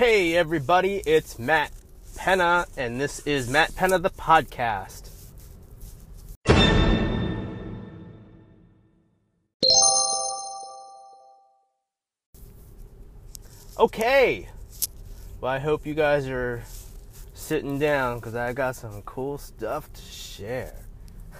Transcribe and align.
Hey, 0.00 0.34
everybody, 0.34 1.02
it's 1.04 1.38
Matt 1.38 1.72
Penna, 2.16 2.64
and 2.78 2.98
this 2.98 3.18
is 3.26 3.50
Matt 3.50 3.76
Penna 3.76 3.98
the 3.98 4.08
podcast. 4.08 5.10
Okay, 13.78 14.48
well, 15.38 15.52
I 15.52 15.58
hope 15.58 15.84
you 15.84 15.92
guys 15.92 16.26
are 16.28 16.62
sitting 17.34 17.78
down 17.78 18.20
because 18.20 18.34
I 18.34 18.54
got 18.54 18.76
some 18.76 19.02
cool 19.02 19.36
stuff 19.36 19.92
to 19.92 20.00
share. 20.00 20.76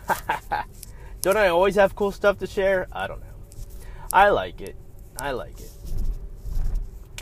don't 1.22 1.38
I 1.38 1.48
always 1.48 1.76
have 1.76 1.96
cool 1.96 2.12
stuff 2.12 2.36
to 2.40 2.46
share? 2.46 2.88
I 2.92 3.06
don't 3.06 3.20
know. 3.20 3.26
I 4.12 4.28
like 4.28 4.60
it. 4.60 4.76
I 5.16 5.30
like 5.30 5.58
it. 5.58 5.70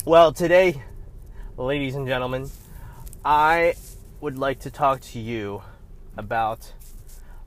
Well, 0.04 0.32
today, 0.32 0.82
ladies 1.58 1.96
and 1.96 2.06
gentlemen, 2.06 2.48
I 3.24 3.74
would 4.20 4.38
like 4.38 4.60
to 4.60 4.70
talk 4.70 5.00
to 5.00 5.18
you 5.18 5.62
about 6.16 6.72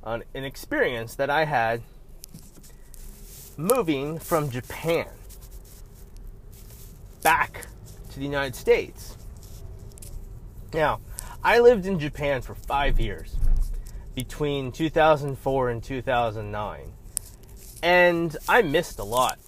an, 0.03 0.23
an 0.35 0.43
experience 0.43 1.15
that 1.15 1.29
I 1.29 1.45
had 1.45 1.81
moving 3.55 4.19
from 4.19 4.49
Japan 4.49 5.07
back 7.21 7.67
to 8.09 8.19
the 8.19 8.25
United 8.25 8.55
States. 8.55 9.15
Now, 10.73 10.99
I 11.41 11.59
lived 11.59 11.85
in 11.85 11.97
Japan 11.97 12.41
for 12.41 12.53
five 12.53 12.99
years 12.99 13.35
between 14.13 14.73
2004 14.73 15.69
and 15.69 15.81
2009, 15.81 16.93
and 17.81 18.37
I 18.49 18.61
missed 18.61 18.99
a 18.99 19.03
lot. 19.03 19.39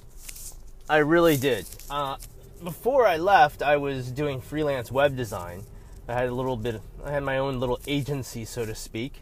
I 0.90 0.98
really 0.98 1.36
did. 1.36 1.66
Uh, 1.90 2.16
before 2.63 3.05
I 3.05 3.17
left, 3.17 3.62
I 3.62 3.77
was 3.77 4.12
doing 4.12 4.41
freelance 4.41 4.91
web 4.91 5.16
design. 5.16 5.63
I 6.08 6.13
had 6.13 6.30
a 6.30 6.34
little 6.34 6.58
bit, 6.58 6.81
I 7.03 7.11
had 7.11 7.23
my 7.23 7.38
own 7.38 7.59
little 7.59 7.80
agency, 7.88 8.45
so 8.45 8.66
to 8.66 8.75
speak. 8.75 9.22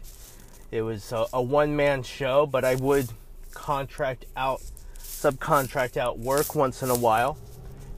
It 0.70 0.82
was 0.82 1.12
a, 1.12 1.26
a 1.32 1.42
one 1.42 1.76
man 1.76 2.02
show, 2.02 2.46
but 2.46 2.64
I 2.64 2.76
would 2.76 3.08
contract 3.52 4.26
out, 4.36 4.62
subcontract 4.98 5.96
out 5.96 6.18
work 6.18 6.54
once 6.54 6.82
in 6.82 6.90
a 6.90 6.96
while 6.96 7.36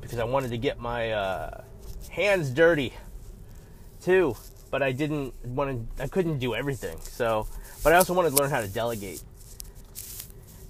because 0.01 0.19
I 0.19 0.25
wanted 0.25 0.51
to 0.51 0.59
get 0.59 0.79
my 0.79 1.13
uh, 1.13 1.63
hands 2.11 2.51
dirty 2.51 2.93
too. 4.03 4.37
But 4.71 4.83
I 4.83 4.93
didn't 4.93 5.35
want 5.45 5.97
to, 5.97 6.03
I 6.03 6.09
couldn't 6.09 6.39
do 6.39 6.55
everything. 6.55 6.99
So, 7.01 7.47
but 7.85 7.93
I 7.93 7.97
also 7.97 8.13
wanted 8.13 8.31
to 8.31 8.37
learn 8.37 8.51
how 8.51 8.61
to 8.61 8.69
delegate. 8.69 9.23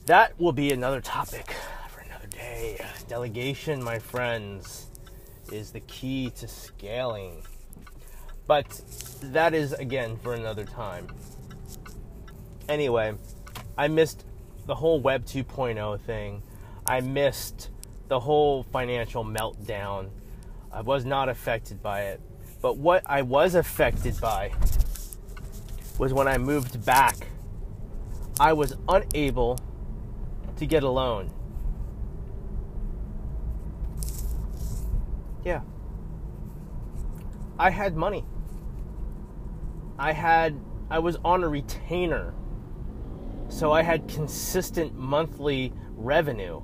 That 0.06 0.38
will 0.38 0.53
be 0.53 0.72
another 0.72 1.00
topic 1.00 1.55
day. 2.65 2.84
Delegation, 3.09 3.83
my 3.83 3.98
friends, 3.98 4.87
is 5.53 5.70
the 5.70 5.81
key 5.81 6.31
to 6.37 6.48
scaling. 6.48 7.43
But 8.47 8.81
that 9.23 9.55
is 9.55 9.73
again 9.73 10.17
for 10.17 10.34
another 10.34 10.65
time. 10.65 11.09
Anyway, 12.69 13.15
I 13.77 13.89
missed 13.89 14.25
the 14.67 14.75
whole 14.75 15.01
Web 15.01 15.25
2.0 15.27 16.01
thing. 16.01 16.43
I 16.87 17.01
missed 17.01 17.71
the 18.09 18.21
whole 18.21 18.62
financial 18.65 19.25
meltdown. 19.25 20.11
I 20.73 20.81
was 20.81 21.05
not 21.05 21.28
affected 21.28 21.83
by 21.83 22.03
it. 22.03 22.21
But 22.61 22.78
what 22.78 23.03
I 23.06 23.23
was 23.23 23.55
affected 23.55 24.19
by 24.21 24.53
was 25.99 26.12
when 26.12 26.27
I 26.27 26.39
moved 26.39 26.84
back, 26.84 27.28
I 28.41 28.53
was 28.53 28.75
unable 28.89 29.59
to 30.56 30.67
get 30.67 30.83
a 30.83 30.89
loan. 30.89 31.31
Yeah. 35.45 35.61
I 37.59 37.70
had 37.70 37.97
money. 37.97 38.25
I 39.98 40.12
had 40.12 40.59
I 40.91 40.98
was 40.98 41.17
on 41.25 41.45
a 41.45 41.48
retainer. 41.48 42.34
So 43.49 43.72
I 43.72 43.82
had 43.82 44.09
consistent 44.09 44.94
monthly 44.97 45.72
revenue 45.97 46.62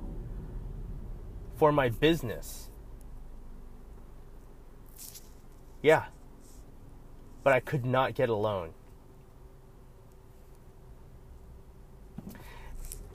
for 1.55 1.71
my 1.71 1.89
business. 1.89 2.69
Yeah. 5.81 6.05
But 7.43 7.53
I 7.53 7.59
could 7.59 7.85
not 7.85 8.15
get 8.15 8.29
a 8.29 8.35
loan. 8.35 8.73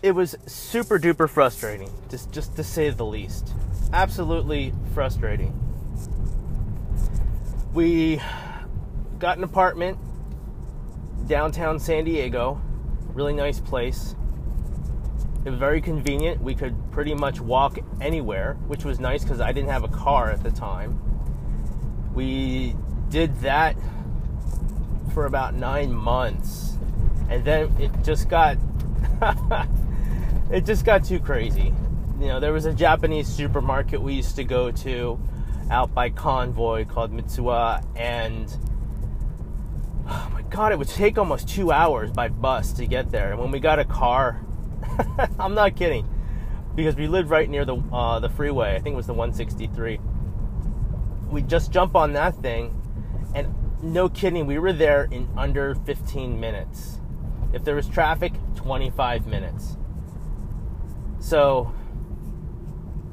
It 0.02 0.12
was 0.12 0.36
super 0.46 0.98
duper 0.98 1.28
frustrating, 1.28 1.90
just 2.08 2.30
just 2.30 2.54
to 2.56 2.64
say 2.64 2.90
the 2.90 3.04
least. 3.04 3.52
Absolutely 3.92 4.72
frustrating. 4.94 5.52
We 7.72 8.20
got 9.18 9.38
an 9.38 9.44
apartment 9.44 9.98
downtown 11.26 11.78
San 11.78 12.04
Diego, 12.04 12.60
really 13.14 13.32
nice 13.32 13.60
place. 13.60 14.14
It 15.44 15.50
was 15.50 15.58
very 15.58 15.80
convenient. 15.80 16.42
We 16.42 16.54
could 16.54 16.74
pretty 16.90 17.14
much 17.14 17.40
walk 17.40 17.78
anywhere, 18.00 18.54
which 18.66 18.84
was 18.84 18.98
nice 18.98 19.22
because 19.22 19.40
I 19.40 19.52
didn't 19.52 19.70
have 19.70 19.84
a 19.84 19.88
car 19.88 20.30
at 20.30 20.42
the 20.42 20.50
time. 20.50 21.00
We 22.14 22.74
did 23.08 23.40
that 23.40 23.76
for 25.14 25.26
about 25.26 25.54
nine 25.54 25.92
months, 25.92 26.76
and 27.28 27.44
then 27.44 27.74
it 27.78 27.90
just 28.02 28.28
got 28.28 28.58
it 30.50 30.64
just 30.64 30.84
got 30.84 31.04
too 31.04 31.20
crazy. 31.20 31.72
You 32.18 32.28
know, 32.28 32.40
there 32.40 32.52
was 32.54 32.64
a 32.64 32.72
Japanese 32.72 33.28
supermarket 33.28 34.00
we 34.00 34.14
used 34.14 34.36
to 34.36 34.44
go 34.44 34.70
to 34.70 35.20
out 35.70 35.92
by 35.92 36.08
Convoy 36.08 36.86
called 36.86 37.12
Mitsuwa, 37.12 37.84
and 37.94 38.56
oh 40.08 40.30
my 40.32 40.40
god, 40.42 40.72
it 40.72 40.78
would 40.78 40.88
take 40.88 41.18
almost 41.18 41.46
two 41.46 41.70
hours 41.70 42.10
by 42.10 42.28
bus 42.28 42.72
to 42.74 42.86
get 42.86 43.10
there. 43.10 43.32
And 43.32 43.40
when 43.40 43.50
we 43.50 43.60
got 43.60 43.78
a 43.78 43.84
car, 43.84 44.40
I'm 45.38 45.54
not 45.54 45.76
kidding, 45.76 46.08
because 46.74 46.96
we 46.96 47.06
lived 47.06 47.28
right 47.28 47.50
near 47.50 47.66
the 47.66 47.76
uh, 47.92 48.18
the 48.18 48.30
freeway. 48.30 48.74
I 48.74 48.80
think 48.80 48.94
it 48.94 48.96
was 48.96 49.06
the 49.06 49.14
163. 49.14 50.00
We 51.30 51.42
just 51.42 51.70
jump 51.70 51.94
on 51.94 52.14
that 52.14 52.34
thing, 52.36 52.80
and 53.34 53.54
no 53.82 54.08
kidding, 54.08 54.46
we 54.46 54.58
were 54.58 54.72
there 54.72 55.04
in 55.10 55.28
under 55.36 55.74
15 55.74 56.40
minutes. 56.40 56.98
If 57.52 57.64
there 57.64 57.74
was 57.74 57.88
traffic, 57.88 58.32
25 58.54 59.26
minutes. 59.26 59.76
So 61.18 61.74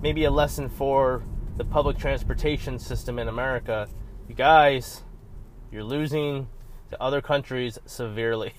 maybe 0.04 0.26
a 0.26 0.32
lesson 0.32 0.68
for 0.68 1.24
the 1.56 1.64
public 1.64 1.98
transportation 1.98 2.78
system 2.78 3.18
in 3.18 3.30
America. 3.30 3.88
You 4.28 4.36
guys, 4.36 5.02
you're 5.72 5.86
losing 5.86 6.50
to 6.90 7.02
other 7.02 7.22
countries 7.22 7.80
severely. 7.86 8.52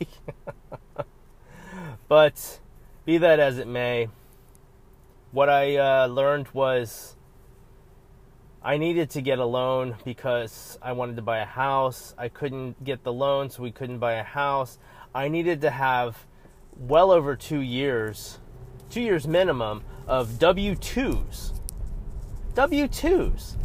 but 2.08 2.60
be 3.04 3.18
that 3.18 3.40
as 3.40 3.58
it 3.58 3.68
may, 3.68 4.08
what 5.32 5.50
I 5.50 5.76
uh, 5.76 6.06
learned 6.06 6.48
was 6.54 7.14
I 8.62 8.78
needed 8.78 9.10
to 9.10 9.20
get 9.20 9.38
a 9.38 9.44
loan 9.44 9.96
because 10.02 10.78
I 10.80 10.92
wanted 10.92 11.16
to 11.16 11.22
buy 11.22 11.40
a 11.40 11.44
house. 11.44 12.14
I 12.16 12.28
couldn't 12.28 12.82
get 12.82 13.04
the 13.04 13.12
loan, 13.12 13.50
so 13.50 13.62
we 13.62 13.70
couldn't 13.70 13.98
buy 13.98 14.14
a 14.14 14.24
house. 14.24 14.78
I 15.14 15.28
needed 15.28 15.60
to 15.60 15.70
have 15.70 16.24
well 16.74 17.10
over 17.10 17.36
two 17.36 17.60
years, 17.60 18.38
two 18.94 19.00
years 19.00 19.26
minimum 19.26 19.82
of 20.06 20.38
W 20.38 20.76
2s. 20.76 21.60
W 22.54 22.86
2s. 22.86 23.56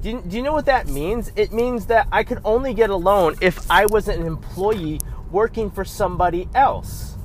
Do 0.00 0.22
do 0.26 0.36
you 0.38 0.42
know 0.42 0.54
what 0.54 0.64
that 0.64 0.88
means? 0.88 1.30
It 1.36 1.52
means 1.52 1.84
that 1.86 2.08
I 2.10 2.24
could 2.24 2.40
only 2.42 2.72
get 2.72 2.88
a 2.88 2.96
loan 2.96 3.36
if 3.42 3.70
I 3.70 3.84
was 3.84 4.08
an 4.08 4.22
employee 4.22 4.98
working 5.30 5.70
for 5.70 5.84
somebody 5.84 6.48
else. 6.54 7.18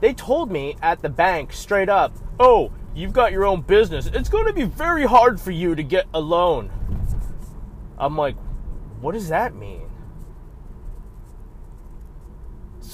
They 0.00 0.12
told 0.12 0.50
me 0.50 0.76
at 0.82 1.02
the 1.02 1.08
bank 1.08 1.52
straight 1.52 1.88
up, 1.88 2.16
oh, 2.40 2.72
you've 2.96 3.12
got 3.12 3.30
your 3.30 3.44
own 3.44 3.60
business. 3.60 4.06
It's 4.06 4.28
going 4.28 4.46
to 4.46 4.52
be 4.52 4.64
very 4.64 5.06
hard 5.06 5.40
for 5.40 5.52
you 5.52 5.76
to 5.76 5.84
get 5.84 6.06
a 6.12 6.20
loan. 6.20 6.72
I'm 7.96 8.16
like, 8.16 8.34
what 9.00 9.12
does 9.12 9.28
that 9.28 9.54
mean? 9.54 9.83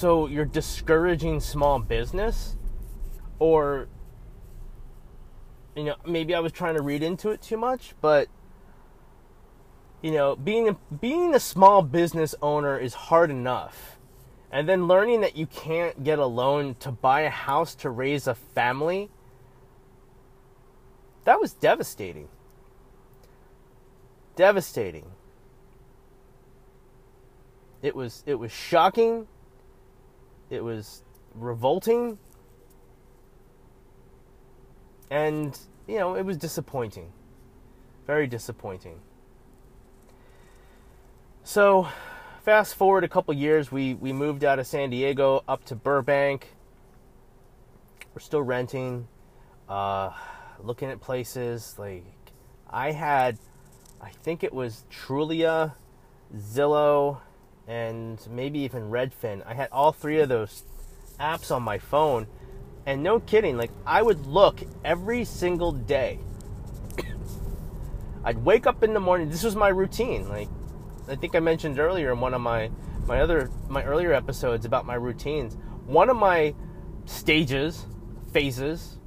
So 0.01 0.25
you're 0.25 0.45
discouraging 0.45 1.41
small 1.41 1.77
business? 1.77 2.57
Or, 3.37 3.87
you 5.75 5.83
know, 5.83 5.95
maybe 6.07 6.33
I 6.33 6.39
was 6.39 6.51
trying 6.51 6.73
to 6.73 6.81
read 6.81 7.03
into 7.03 7.29
it 7.29 7.39
too 7.39 7.55
much, 7.55 7.93
but 8.01 8.27
you 10.01 10.09
know, 10.09 10.35
being 10.35 10.69
a, 10.69 10.73
being 10.73 11.35
a 11.35 11.39
small 11.39 11.83
business 11.83 12.33
owner 12.41 12.79
is 12.79 12.95
hard 12.95 13.29
enough. 13.29 13.99
And 14.51 14.67
then 14.67 14.87
learning 14.87 15.21
that 15.21 15.37
you 15.37 15.45
can't 15.45 16.03
get 16.03 16.17
a 16.17 16.25
loan 16.25 16.73
to 16.79 16.91
buy 16.91 17.21
a 17.21 17.29
house 17.29 17.75
to 17.75 17.91
raise 17.91 18.25
a 18.25 18.33
family, 18.33 19.11
that 21.25 21.39
was 21.39 21.53
devastating. 21.53 22.27
Devastating. 24.35 25.11
It 27.83 27.95
was 27.95 28.23
it 28.25 28.39
was 28.39 28.51
shocking. 28.51 29.27
It 30.51 30.61
was 30.61 31.01
revolting. 31.33 32.19
And, 35.09 35.57
you 35.87 35.97
know, 35.97 36.15
it 36.15 36.23
was 36.23 36.35
disappointing. 36.37 37.11
Very 38.05 38.27
disappointing. 38.27 38.99
So, 41.43 41.87
fast 42.43 42.75
forward 42.75 43.05
a 43.05 43.07
couple 43.07 43.33
years, 43.33 43.71
we, 43.71 43.93
we 43.93 44.11
moved 44.11 44.43
out 44.43 44.59
of 44.59 44.67
San 44.67 44.89
Diego 44.89 45.43
up 45.47 45.63
to 45.65 45.75
Burbank. 45.75 46.49
We're 48.13 48.19
still 48.19 48.43
renting, 48.43 49.07
uh, 49.69 50.11
looking 50.59 50.89
at 50.89 50.99
places. 50.99 51.75
Like, 51.79 52.03
I 52.69 52.91
had, 52.91 53.39
I 54.01 54.09
think 54.09 54.43
it 54.43 54.53
was 54.53 54.83
Trulia, 54.91 55.75
Zillow, 56.35 57.21
and 57.67 58.19
maybe 58.29 58.59
even 58.59 58.89
Redfin. 58.89 59.45
I 59.45 59.53
had 59.53 59.69
all 59.71 59.91
three 59.91 60.19
of 60.19 60.29
those 60.29 60.63
apps 61.19 61.53
on 61.55 61.63
my 61.63 61.77
phone. 61.77 62.27
And 62.85 63.03
no 63.03 63.19
kidding, 63.19 63.57
like, 63.57 63.71
I 63.85 64.01
would 64.01 64.25
look 64.25 64.61
every 64.83 65.23
single 65.23 65.71
day. 65.71 66.19
I'd 68.23 68.39
wake 68.39 68.65
up 68.65 68.83
in 68.83 68.93
the 68.93 68.99
morning. 68.99 69.29
This 69.29 69.43
was 69.43 69.55
my 69.55 69.69
routine. 69.69 70.27
Like, 70.27 70.49
I 71.07 71.15
think 71.15 71.35
I 71.35 71.39
mentioned 71.39 71.79
earlier 71.79 72.11
in 72.11 72.19
one 72.19 72.33
of 72.33 72.41
my 72.41 72.71
my 73.07 73.19
other 73.19 73.49
my 73.67 73.83
earlier 73.83 74.13
episodes 74.13 74.65
about 74.65 74.85
my 74.85 74.95
routines. 74.95 75.57
One 75.85 76.09
of 76.09 76.17
my 76.17 76.55
stages, 77.05 77.85
phases, 78.31 78.97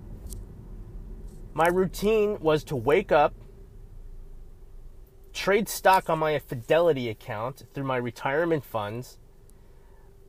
my 1.55 1.69
routine 1.69 2.39
was 2.41 2.65
to 2.65 2.77
wake 2.77 3.13
up, 3.13 3.35
trade 5.35 5.69
stock 5.69 6.09
on 6.09 6.21
my 6.21 6.39
Fidelity 6.39 7.11
account 7.11 7.65
through 7.75 7.85
my 7.85 7.97
retirement 7.97 8.65
funds, 8.65 9.19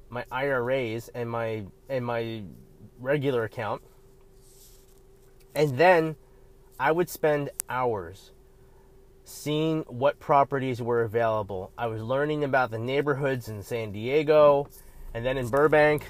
my 0.09 0.25
IRAs 0.31 1.09
and 1.09 1.29
my 1.29 1.63
and 1.87 2.05
my 2.05 2.43
regular 2.99 3.43
account. 3.43 3.81
And 5.53 5.77
then 5.77 6.15
I 6.79 6.91
would 6.91 7.09
spend 7.09 7.51
hours 7.69 8.31
seeing 9.23 9.81
what 9.87 10.19
properties 10.19 10.81
were 10.81 11.01
available. 11.03 11.71
I 11.77 11.87
was 11.87 12.01
learning 12.01 12.43
about 12.43 12.71
the 12.71 12.77
neighborhoods 12.77 13.47
in 13.47 13.63
San 13.63 13.91
Diego 13.91 14.67
and 15.13 15.25
then 15.25 15.37
in 15.37 15.47
Burbank. 15.47 16.05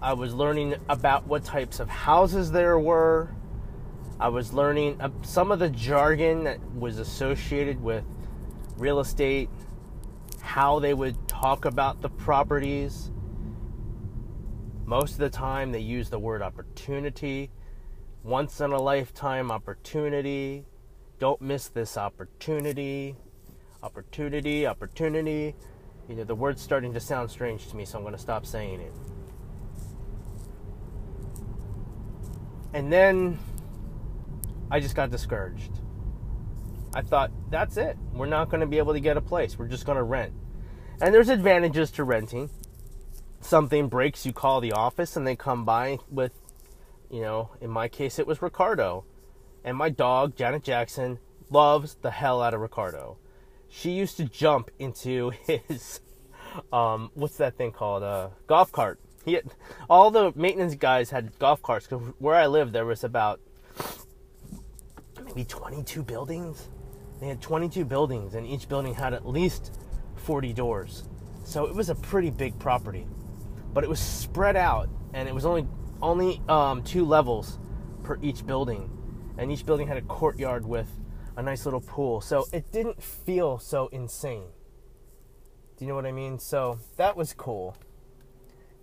I 0.00 0.12
was 0.12 0.34
learning 0.34 0.76
about 0.88 1.26
what 1.26 1.44
types 1.44 1.80
of 1.80 1.88
houses 1.88 2.52
there 2.52 2.78
were. 2.78 3.34
I 4.20 4.28
was 4.28 4.52
learning 4.52 5.00
uh, 5.00 5.10
some 5.22 5.50
of 5.50 5.58
the 5.58 5.70
jargon 5.70 6.44
that 6.44 6.60
was 6.74 6.98
associated 6.98 7.82
with 7.82 8.04
real 8.76 9.00
estate, 9.00 9.48
how 10.40 10.78
they 10.78 10.94
would 10.94 11.28
talk 11.28 11.64
about 11.64 12.00
the 12.00 12.08
properties. 12.08 13.10
Most 14.86 15.12
of 15.12 15.18
the 15.18 15.30
time, 15.30 15.72
they 15.72 15.80
use 15.80 16.10
the 16.10 16.18
word 16.18 16.42
opportunity, 16.42 17.50
once 18.24 18.58
in 18.62 18.72
a 18.72 18.80
lifetime 18.80 19.50
opportunity, 19.50 20.64
don't 21.18 21.42
miss 21.42 21.68
this 21.68 21.98
opportunity. 21.98 23.16
Opportunity, 23.82 24.66
opportunity. 24.66 25.54
You 26.08 26.16
know, 26.16 26.24
the 26.24 26.34
word's 26.34 26.62
starting 26.62 26.94
to 26.94 27.00
sound 27.00 27.30
strange 27.30 27.68
to 27.68 27.76
me, 27.76 27.84
so 27.84 27.98
I'm 27.98 28.02
going 28.02 28.14
to 28.14 28.20
stop 28.20 28.46
saying 28.46 28.80
it. 28.80 28.92
And 32.72 32.90
then 32.90 33.38
I 34.70 34.80
just 34.80 34.96
got 34.96 35.10
discouraged. 35.10 35.72
I 36.94 37.02
thought, 37.02 37.32
that's 37.50 37.76
it. 37.76 37.96
We're 38.12 38.26
not 38.26 38.50
going 38.50 38.60
to 38.60 38.66
be 38.66 38.78
able 38.78 38.92
to 38.92 39.00
get 39.00 39.16
a 39.16 39.20
place. 39.20 39.58
We're 39.58 39.68
just 39.68 39.84
going 39.84 39.96
to 39.96 40.04
rent. 40.04 40.32
And 41.00 41.12
there's 41.12 41.28
advantages 41.28 41.90
to 41.92 42.04
renting. 42.04 42.50
Something 43.40 43.88
breaks, 43.88 44.24
you 44.24 44.32
call 44.32 44.60
the 44.60 44.72
office 44.72 45.16
and 45.16 45.26
they 45.26 45.36
come 45.36 45.64
by 45.64 45.98
with, 46.08 46.32
you 47.10 47.20
know, 47.20 47.50
in 47.60 47.68
my 47.68 47.88
case, 47.88 48.18
it 48.18 48.26
was 48.26 48.40
Ricardo 48.40 49.04
and 49.64 49.76
my 49.76 49.88
dog, 49.88 50.36
Janet 50.36 50.62
Jackson, 50.62 51.18
loves 51.50 51.96
the 52.02 52.10
hell 52.10 52.42
out 52.42 52.54
of 52.54 52.60
Ricardo. 52.60 53.18
She 53.68 53.90
used 53.90 54.16
to 54.18 54.24
jump 54.24 54.70
into 54.78 55.30
his, 55.46 56.00
um, 56.72 57.10
what's 57.14 57.38
that 57.38 57.56
thing 57.56 57.72
called? 57.72 58.02
A 58.02 58.06
uh, 58.06 58.30
golf 58.46 58.70
cart. 58.70 59.00
He 59.24 59.32
had, 59.32 59.44
all 59.88 60.10
the 60.10 60.32
maintenance 60.36 60.74
guys 60.74 61.10
had 61.10 61.38
golf 61.38 61.62
carts. 61.62 61.86
Cause 61.86 62.02
where 62.18 62.34
I 62.34 62.46
lived, 62.46 62.72
there 62.72 62.84
was 62.84 63.04
about 63.04 63.40
maybe 65.34 65.44
22 65.44 66.02
buildings. 66.02 66.68
They 67.20 67.28
had 67.28 67.40
22 67.40 67.84
buildings, 67.84 68.34
and 68.34 68.46
each 68.46 68.68
building 68.68 68.94
had 68.94 69.14
at 69.14 69.26
least 69.26 69.78
40 70.16 70.52
doors. 70.52 71.04
So 71.44 71.66
it 71.66 71.74
was 71.74 71.90
a 71.90 71.94
pretty 71.94 72.30
big 72.30 72.58
property, 72.58 73.06
but 73.72 73.84
it 73.84 73.90
was 73.90 74.00
spread 74.00 74.56
out, 74.56 74.88
and 75.12 75.28
it 75.28 75.34
was 75.34 75.44
only 75.46 75.66
only 76.02 76.42
um, 76.48 76.82
two 76.82 77.04
levels 77.04 77.58
per 78.02 78.18
each 78.20 78.44
building 78.44 78.90
and 79.38 79.50
each 79.50 79.66
building 79.66 79.86
had 79.86 79.96
a 79.96 80.02
courtyard 80.02 80.64
with 80.64 80.88
a 81.36 81.42
nice 81.42 81.64
little 81.64 81.80
pool. 81.80 82.20
So 82.20 82.46
it 82.52 82.70
didn't 82.70 83.02
feel 83.02 83.58
so 83.58 83.88
insane. 83.88 84.46
Do 85.76 85.84
you 85.84 85.88
know 85.88 85.94
what 85.96 86.06
I 86.06 86.12
mean? 86.12 86.38
So 86.38 86.78
that 86.96 87.16
was 87.16 87.32
cool. 87.32 87.76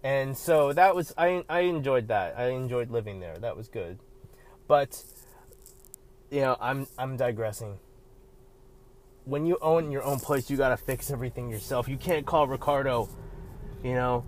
And 0.04 0.36
so 0.36 0.74
that 0.74 0.96
was 0.96 1.14
I 1.18 1.46
I 1.48 1.62
enjoyed 1.62 2.08
that. 2.10 2.38
I 2.38 2.50
enjoyed 2.50 2.92
living 2.92 3.20
there. 3.20 3.38
That 3.38 3.56
was 3.56 3.68
good. 3.70 4.00
But 4.68 5.04
you 6.32 6.42
know, 6.42 6.58
I'm 6.60 6.88
I'm 6.98 7.18
digressing. 7.18 7.78
When 9.26 9.46
you 9.46 9.58
own 9.62 9.92
your 9.92 10.04
own 10.04 10.20
place, 10.20 10.50
you 10.50 10.58
got 10.58 10.70
to 10.70 10.78
fix 10.78 11.12
everything 11.12 11.50
yourself. 11.50 11.88
You 11.88 11.98
can't 11.98 12.26
call 12.26 12.48
Ricardo, 12.48 13.10
you 13.84 13.94
know. 13.94 14.26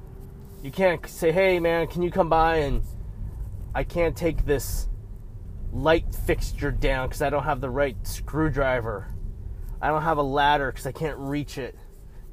You 0.62 0.72
can't 0.72 1.06
say, 1.08 1.32
"Hey 1.32 1.60
man, 1.60 1.88
can 1.88 2.04
you 2.04 2.12
come 2.12 2.30
by 2.30 2.58
and 2.58 2.84
I 3.74 3.84
can't 3.84 4.16
take 4.16 4.46
this 4.46 4.88
light 5.72 6.14
fixture 6.14 6.72
down 6.72 7.08
because 7.08 7.22
I 7.22 7.30
don't 7.30 7.44
have 7.44 7.60
the 7.60 7.70
right 7.70 7.98
screwdriver. 8.06 9.08
I 9.82 9.88
don't 9.88 10.04
have 10.04 10.20
a 10.20 10.24
ladder 10.24 10.72
because 10.72 10.86
I 10.86 10.92
can't 10.92 11.18
reach 11.18 11.58
it. 11.58 11.76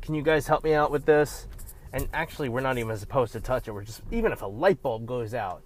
Can 0.02 0.14
you 0.14 0.22
guys 0.22 0.46
help 0.46 0.62
me 0.62 0.74
out 0.74 0.90
with 0.90 1.06
this? 1.06 1.48
And 1.92 2.08
actually, 2.12 2.48
we're 2.48 2.60
not 2.60 2.78
even 2.78 2.96
supposed 2.96 3.32
to 3.32 3.40
touch 3.40 3.66
it. 3.66 3.72
We're 3.72 3.84
just, 3.84 4.02
even 4.10 4.32
if 4.32 4.42
a 4.42 4.46
light 4.46 4.82
bulb 4.82 5.06
goes 5.06 5.34
out, 5.34 5.62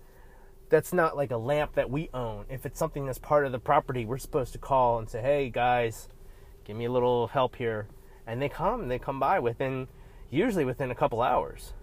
that's 0.69 0.93
not 0.93 1.17
like 1.17 1.31
a 1.31 1.37
lamp 1.37 1.75
that 1.75 1.91
we 1.91 2.11
own. 2.15 2.47
If 2.49 2.67
it's 2.67 2.79
something 2.79 3.07
that's 3.07 3.19
part 3.19 3.47
of 3.47 3.53
the 3.53 3.59
property, 3.59 4.05
we're 4.05 4.19
supposed 4.19 4.53
to 4.53 4.59
call 4.59 4.99
and 4.99 5.09
say, 5.09 5.21
hey 5.21 5.51
guys, 5.51 6.09
give 6.65 6.77
me 6.77 6.87
a 6.87 6.93
little 6.93 7.29
help 7.29 7.57
here. 7.57 7.89
And 8.27 8.41
they 8.41 8.49
come, 8.49 8.81
and 8.81 8.91
they 8.91 8.99
come 8.99 9.21
by 9.21 9.39
within, 9.39 9.89
usually 10.31 10.65
within 10.65 10.91
a 10.91 10.95
couple 10.95 11.21
hours. 11.21 11.75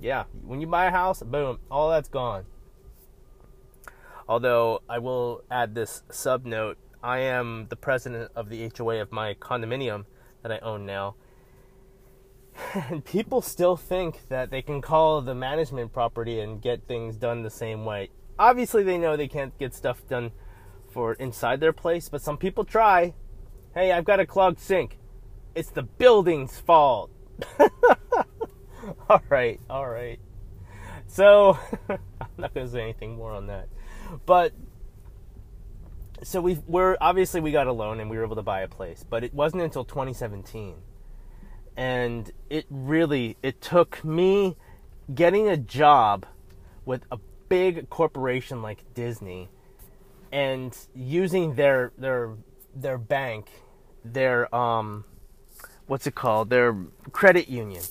Yeah, 0.00 0.24
when 0.44 0.60
you 0.60 0.66
buy 0.66 0.86
a 0.86 0.90
house, 0.90 1.22
boom, 1.22 1.58
all 1.70 1.90
that's 1.90 2.08
gone. 2.08 2.44
Although 4.28 4.82
I 4.88 4.98
will 4.98 5.42
add 5.50 5.74
this 5.74 6.02
sub 6.10 6.46
note 6.46 6.78
I 7.02 7.18
am 7.18 7.66
the 7.68 7.76
president 7.76 8.32
of 8.34 8.48
the 8.48 8.70
HOA 8.76 9.02
of 9.02 9.12
my 9.12 9.34
condominium 9.34 10.06
that 10.42 10.50
I 10.50 10.58
own 10.60 10.86
now. 10.86 11.16
And 12.74 13.04
people 13.04 13.42
still 13.42 13.76
think 13.76 14.28
that 14.28 14.50
they 14.50 14.62
can 14.62 14.80
call 14.80 15.20
the 15.20 15.34
management 15.34 15.92
property 15.92 16.40
and 16.40 16.60
get 16.60 16.86
things 16.86 17.16
done 17.16 17.42
the 17.42 17.50
same 17.50 17.84
way. 17.84 18.10
Obviously, 18.38 18.82
they 18.82 18.98
know 18.98 19.16
they 19.16 19.28
can't 19.28 19.56
get 19.58 19.74
stuff 19.74 20.06
done 20.08 20.32
for 20.90 21.14
inside 21.14 21.60
their 21.60 21.72
place, 21.72 22.08
but 22.08 22.22
some 22.22 22.36
people 22.36 22.64
try. 22.64 23.14
Hey, 23.74 23.92
I've 23.92 24.04
got 24.04 24.20
a 24.20 24.26
clogged 24.26 24.60
sink. 24.60 24.98
It's 25.54 25.70
the 25.70 25.82
building's 25.82 26.58
fault. 26.58 27.10
all 29.08 29.22
right, 29.28 29.60
all 29.68 29.88
right. 29.88 30.18
So, 31.06 31.58
I'm 31.88 31.98
not 32.38 32.54
going 32.54 32.66
to 32.66 32.72
say 32.72 32.82
anything 32.82 33.16
more 33.16 33.32
on 33.32 33.48
that. 33.48 33.68
But 34.26 34.52
so 36.22 36.40
we 36.40 36.58
we're 36.66 36.96
obviously 37.00 37.40
we 37.40 37.52
got 37.52 37.66
a 37.66 37.72
loan 37.72 38.00
and 38.00 38.08
we 38.08 38.16
were 38.16 38.24
able 38.24 38.36
to 38.36 38.42
buy 38.42 38.62
a 38.62 38.68
place, 38.68 39.04
but 39.08 39.24
it 39.24 39.34
wasn't 39.34 39.62
until 39.62 39.84
2017. 39.84 40.76
And 41.76 42.30
it 42.50 42.66
really 42.70 43.36
it 43.42 43.60
took 43.60 44.04
me 44.04 44.56
getting 45.14 45.48
a 45.48 45.56
job 45.56 46.26
with 46.84 47.04
a 47.10 47.18
big 47.48 47.90
corporation 47.90 48.62
like 48.62 48.94
Disney 48.94 49.48
and 50.32 50.76
using 50.94 51.54
their 51.54 51.92
their 51.98 52.34
their 52.74 52.98
bank, 52.98 53.50
their 54.04 54.52
um 54.54 55.04
what's 55.86 56.06
it 56.06 56.14
called? 56.14 56.50
Their 56.50 56.76
credit 57.12 57.48
union 57.48 57.82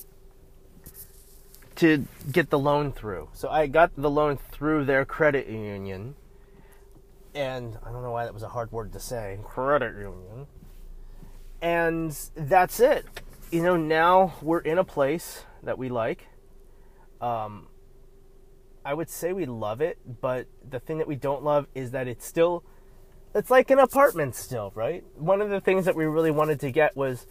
to 1.76 2.06
get 2.32 2.50
the 2.50 2.60
loan 2.60 2.92
through. 2.92 3.30
So 3.34 3.50
I 3.50 3.68
got 3.68 3.92
the 3.96 4.10
loan 4.10 4.38
through 4.52 4.86
their 4.86 5.06
credit 5.06 5.48
union. 5.48 6.16
And 7.34 7.78
I 7.84 7.92
don't 7.92 8.04
know 8.04 8.12
why 8.12 8.26
that 8.26 8.34
was 8.34 8.44
a 8.44 8.50
hard 8.50 8.72
word 8.72 8.94
to 8.94 9.00
say 9.00 9.40
credit 9.44 9.96
union. 9.96 10.48
And 11.62 12.12
that's 12.36 12.80
it. 12.80 13.06
You 13.54 13.62
know, 13.62 13.78
now 13.78 14.34
we're 14.42 14.62
in 14.62 14.80
a 14.80 14.84
place 14.84 15.46
that 15.62 15.78
we 15.78 15.88
like. 15.88 16.26
Um, 17.22 17.68
I 18.84 18.96
would 18.96 19.12
say 19.12 19.32
we 19.32 19.46
love 19.46 19.80
it, 19.80 20.00
but 20.22 20.48
the 20.68 20.80
thing 20.80 20.98
that 20.98 21.08
we 21.08 21.16
don't 21.16 21.44
love 21.44 21.68
is 21.76 21.92
that 21.92 22.08
it's 22.08 22.26
still 22.26 22.64
it's 23.36 23.52
like 23.52 23.70
an 23.70 23.78
apartment 23.78 24.34
still, 24.34 24.72
right? 24.74 25.04
One 25.20 25.40
of 25.40 25.52
the 25.52 25.62
things 25.62 25.86
that 25.86 25.96
we 25.96 26.06
really 26.06 26.32
wanted 26.32 26.62
to 26.62 26.72
get 26.72 26.98
was 26.98 27.28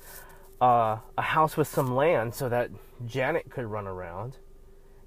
uh, 0.60 0.98
a 1.18 1.22
house 1.22 1.56
with 1.56 1.66
some 1.66 1.92
land 1.96 2.36
so 2.36 2.48
that 2.48 2.70
Janet 3.04 3.50
could 3.50 3.64
run 3.64 3.88
around. 3.88 4.38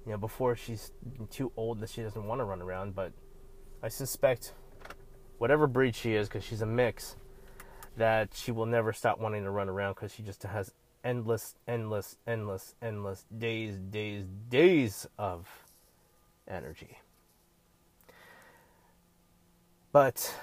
You 0.04 0.12
know, 0.12 0.18
before 0.18 0.54
she's 0.54 0.92
too 1.30 1.50
old 1.56 1.80
that 1.80 1.88
she 1.88 2.02
doesn't 2.02 2.26
want 2.26 2.42
to 2.42 2.44
run 2.44 2.60
around, 2.60 2.94
but 2.94 3.12
I 3.82 3.88
suspect 3.88 4.52
whatever 5.38 5.66
breed 5.66 5.96
she 5.96 6.12
is, 6.12 6.28
because 6.28 6.44
she's 6.44 6.60
a 6.60 6.66
mix, 6.66 7.16
that 7.96 8.34
she 8.34 8.52
will 8.52 8.66
never 8.66 8.92
stop 8.92 9.18
wanting 9.18 9.44
to 9.44 9.50
run 9.50 9.70
around 9.70 9.94
because 9.94 10.12
she 10.12 10.22
just 10.22 10.42
has 10.42 10.74
endless, 11.06 11.54
endless, 11.68 12.16
endless, 12.26 12.74
endless 12.82 13.24
days, 13.38 13.78
days, 13.78 14.24
days 14.50 15.06
of 15.16 15.46
energy. 16.48 16.98
But 19.92 20.34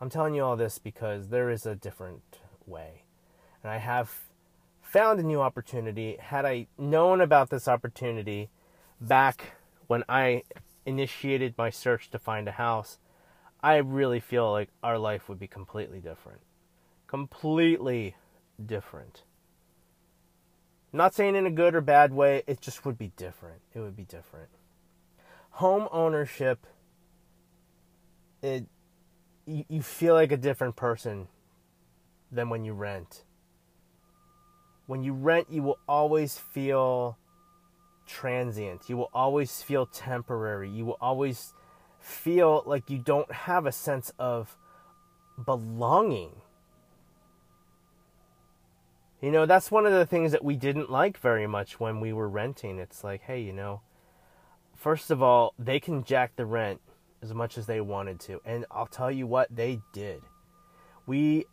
I'm 0.00 0.08
telling 0.08 0.34
you 0.34 0.42
all 0.42 0.56
this 0.56 0.78
because 0.78 1.28
there 1.28 1.50
is 1.50 1.66
a 1.66 1.74
different 1.74 2.38
way. 2.66 3.02
And 3.62 3.70
I 3.70 3.76
have 3.76 4.22
found 4.80 5.20
a 5.20 5.22
new 5.22 5.42
opportunity. 5.42 6.16
Had 6.18 6.46
I 6.46 6.66
known 6.78 7.20
about 7.20 7.50
this 7.50 7.68
opportunity 7.68 8.48
back 9.02 9.52
when 9.86 10.02
I 10.08 10.44
initiated 10.86 11.54
my 11.58 11.68
search 11.68 12.10
to 12.10 12.18
find 12.18 12.48
a 12.48 12.52
house, 12.52 12.98
I 13.62 13.76
really 13.76 14.20
feel 14.20 14.50
like 14.50 14.70
our 14.82 14.98
life 14.98 15.28
would 15.28 15.38
be 15.38 15.46
completely 15.46 16.00
different. 16.00 16.40
Completely 17.06 18.16
different. 18.64 19.24
I'm 20.94 20.98
not 20.98 21.12
saying 21.12 21.34
in 21.34 21.44
a 21.44 21.50
good 21.50 21.74
or 21.74 21.80
bad 21.80 22.14
way, 22.14 22.44
it 22.46 22.60
just 22.60 22.84
would 22.84 22.96
be 22.96 23.10
different. 23.16 23.60
It 23.74 23.80
would 23.80 23.96
be 23.96 24.04
different. 24.04 24.48
Home 25.50 25.88
ownership 25.90 26.68
it 28.40 28.66
you, 29.44 29.64
you 29.68 29.82
feel 29.82 30.14
like 30.14 30.30
a 30.30 30.36
different 30.36 30.76
person 30.76 31.26
than 32.30 32.48
when 32.48 32.64
you 32.64 32.74
rent. 32.74 33.24
When 34.86 35.02
you 35.02 35.14
rent, 35.14 35.48
you 35.50 35.64
will 35.64 35.80
always 35.88 36.38
feel 36.38 37.18
transient. 38.06 38.88
You 38.88 38.96
will 38.96 39.10
always 39.12 39.62
feel 39.62 39.86
temporary. 39.86 40.70
You 40.70 40.84
will 40.84 40.98
always 41.00 41.54
feel 41.98 42.62
like 42.66 42.88
you 42.88 42.98
don't 42.98 43.32
have 43.32 43.66
a 43.66 43.72
sense 43.72 44.12
of 44.16 44.56
belonging. 45.44 46.42
You 49.24 49.30
know, 49.30 49.46
that's 49.46 49.70
one 49.70 49.86
of 49.86 49.92
the 49.94 50.04
things 50.04 50.32
that 50.32 50.44
we 50.44 50.54
didn't 50.54 50.90
like 50.90 51.16
very 51.16 51.46
much 51.46 51.80
when 51.80 51.98
we 51.98 52.12
were 52.12 52.28
renting. 52.28 52.78
It's 52.78 53.02
like, 53.02 53.22
hey, 53.22 53.40
you 53.40 53.54
know, 53.54 53.80
first 54.76 55.10
of 55.10 55.22
all, 55.22 55.54
they 55.58 55.80
can 55.80 56.04
jack 56.04 56.36
the 56.36 56.44
rent 56.44 56.82
as 57.22 57.32
much 57.32 57.56
as 57.56 57.64
they 57.64 57.80
wanted 57.80 58.20
to. 58.20 58.42
And 58.44 58.66
I'll 58.70 58.84
tell 58.86 59.10
you 59.10 59.26
what, 59.26 59.48
they 59.50 59.80
did. 59.94 60.20
We 61.06 61.46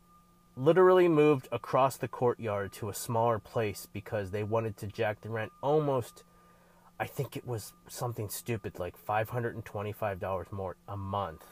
literally 0.58 1.08
moved 1.08 1.48
across 1.50 1.96
the 1.96 2.10
courtyard 2.10 2.74
to 2.74 2.90
a 2.90 2.94
smaller 2.94 3.40
place 3.40 3.88
because 3.94 4.32
they 4.32 4.44
wanted 4.44 4.76
to 4.76 4.88
jack 4.88 5.22
the 5.22 5.30
rent 5.30 5.54
almost 5.64 6.26
I 7.00 7.08
think 7.08 7.38
it 7.38 7.48
was 7.48 7.72
something 7.88 8.28
stupid 8.28 8.80
like 8.80 8.96
$525 9.08 10.52
more 10.52 10.76
a 10.90 10.98
month. 10.98 11.46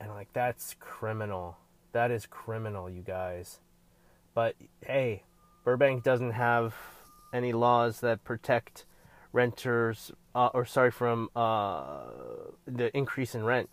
And 0.00 0.08
like 0.08 0.32
that's 0.32 0.74
criminal. 0.80 1.58
That 1.92 2.10
is 2.10 2.26
criminal, 2.26 2.88
you 2.88 3.02
guys. 3.02 3.60
But 4.34 4.54
hey, 4.86 5.24
Burbank 5.64 6.04
doesn't 6.04 6.32
have 6.32 6.74
any 7.32 7.52
laws 7.52 8.00
that 8.00 8.24
protect 8.24 8.86
renters 9.32 10.12
uh, 10.34 10.50
or 10.54 10.64
sorry 10.64 10.90
from 10.90 11.28
uh, 11.34 12.02
the 12.66 12.96
increase 12.96 13.34
in 13.34 13.44
rent. 13.44 13.68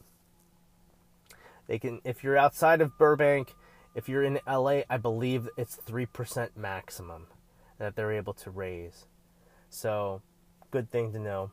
They 1.68 1.80
can 1.80 2.02
if 2.04 2.24
you're 2.24 2.38
outside 2.38 2.82
of 2.82 2.98
Burbank, 2.98 3.54
if 3.96 4.08
you're 4.08 4.24
in 4.24 4.40
LA, 4.48 4.82
I 4.90 4.98
believe 4.98 5.50
it's 5.58 5.76
3% 5.76 6.50
maximum 6.56 7.28
that 7.78 7.96
they're 7.96 8.12
able 8.12 8.34
to 8.34 8.50
raise. 8.50 9.06
So, 9.70 10.22
good 10.72 10.90
thing 10.92 11.12
to 11.14 11.20
know. 11.20 11.52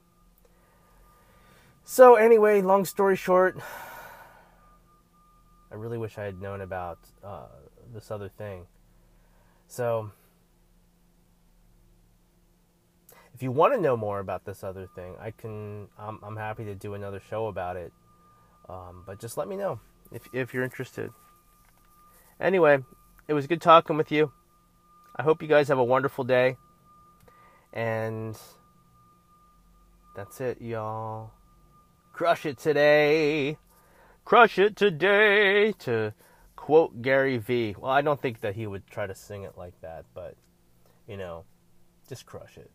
So, 1.84 2.14
anyway, 2.14 2.62
long 2.62 2.84
story 2.84 3.16
short, 3.16 3.58
I 5.74 5.76
really 5.76 5.98
wish 5.98 6.18
I 6.18 6.22
had 6.22 6.40
known 6.40 6.60
about 6.60 7.00
uh, 7.24 7.46
this 7.92 8.12
other 8.12 8.28
thing. 8.28 8.68
So, 9.66 10.12
if 13.34 13.42
you 13.42 13.50
want 13.50 13.74
to 13.74 13.80
know 13.80 13.96
more 13.96 14.20
about 14.20 14.44
this 14.44 14.62
other 14.62 14.86
thing, 14.94 15.16
I 15.20 15.32
can. 15.32 15.88
I'm, 15.98 16.20
I'm 16.22 16.36
happy 16.36 16.64
to 16.66 16.76
do 16.76 16.94
another 16.94 17.20
show 17.28 17.48
about 17.48 17.76
it. 17.76 17.92
Um, 18.68 19.02
but 19.04 19.18
just 19.18 19.36
let 19.36 19.48
me 19.48 19.56
know 19.56 19.80
if 20.12 20.28
if 20.32 20.54
you're 20.54 20.62
interested. 20.62 21.10
Anyway, 22.38 22.78
it 23.26 23.34
was 23.34 23.48
good 23.48 23.60
talking 23.60 23.96
with 23.96 24.12
you. 24.12 24.30
I 25.16 25.24
hope 25.24 25.42
you 25.42 25.48
guys 25.48 25.66
have 25.66 25.78
a 25.78 25.84
wonderful 25.84 26.22
day. 26.22 26.56
And 27.72 28.38
that's 30.14 30.40
it, 30.40 30.62
y'all. 30.62 31.32
Crush 32.12 32.46
it 32.46 32.58
today. 32.58 33.58
Crush 34.24 34.58
it 34.58 34.76
today. 34.76 35.72
To 35.80 36.14
quote 36.56 37.02
Gary 37.02 37.36
Vee. 37.36 37.74
Well, 37.78 37.90
I 37.90 38.00
don't 38.00 38.20
think 38.20 38.40
that 38.40 38.54
he 38.54 38.66
would 38.66 38.86
try 38.86 39.06
to 39.06 39.14
sing 39.14 39.42
it 39.42 39.58
like 39.58 39.78
that, 39.82 40.06
but, 40.14 40.36
you 41.06 41.16
know, 41.16 41.44
just 42.08 42.26
crush 42.26 42.56
it. 42.56 42.70